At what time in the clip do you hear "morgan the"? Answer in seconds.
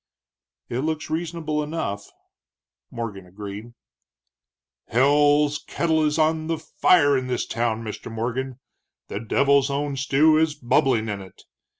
8.11-9.19